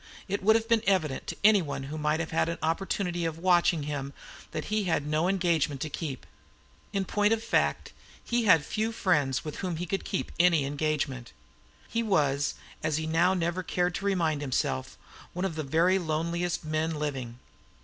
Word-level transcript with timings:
It 0.27 0.41
would 0.41 0.55
have 0.55 0.67
been 0.67 0.81
evident 0.87 1.27
to 1.27 1.35
anyone 1.43 1.83
who 1.83 1.95
might 1.99 2.19
have 2.19 2.31
had 2.31 2.49
an 2.49 2.57
opportunity 2.63 3.23
of 3.23 3.37
watching 3.37 3.83
him 3.83 4.13
that 4.49 4.65
he 4.73 4.85
had 4.85 5.05
no 5.05 5.27
engagement 5.27 5.79
to 5.81 5.91
keep. 5.91 6.25
In 6.91 7.05
point 7.05 7.33
of 7.33 7.43
fact, 7.43 7.91
he 8.23 8.45
had 8.45 8.65
few 8.65 8.91
friends 8.91 9.45
with 9.45 9.57
whom 9.57 9.75
he 9.75 9.85
could 9.85 10.01
have 10.01 10.07
kept 10.11 10.31
any 10.39 10.65
engagement. 10.65 11.33
He 11.87 12.01
was, 12.01 12.55
as 12.81 12.97
he 12.97 13.05
now 13.05 13.35
never 13.35 13.61
cared 13.61 13.93
to 13.93 14.05
remind 14.05 14.41
himself, 14.41 14.97
one 15.33 15.45
of 15.45 15.53
the 15.53 15.61
very 15.61 15.99
loneliest 15.99 16.65
men 16.65 16.95
living. 16.95 17.37